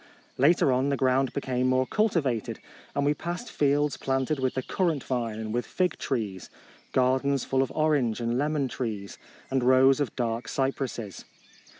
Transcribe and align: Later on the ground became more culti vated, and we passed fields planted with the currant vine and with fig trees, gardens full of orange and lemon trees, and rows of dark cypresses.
Later 0.39 0.71
on 0.71 0.89
the 0.89 0.97
ground 0.97 1.31
became 1.31 1.67
more 1.67 1.85
culti 1.85 2.23
vated, 2.23 2.57
and 2.95 3.05
we 3.05 3.13
passed 3.13 3.51
fields 3.51 3.97
planted 3.97 4.39
with 4.39 4.55
the 4.55 4.63
currant 4.63 5.03
vine 5.03 5.37
and 5.37 5.53
with 5.53 5.63
fig 5.67 5.95
trees, 5.99 6.49
gardens 6.91 7.45
full 7.45 7.61
of 7.61 7.71
orange 7.75 8.19
and 8.19 8.35
lemon 8.35 8.67
trees, 8.67 9.19
and 9.51 9.61
rows 9.63 9.99
of 9.99 10.15
dark 10.15 10.47
cypresses. 10.47 11.23